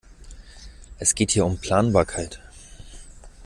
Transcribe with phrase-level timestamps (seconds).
[0.97, 2.41] Es geht hier um Planbarkeit.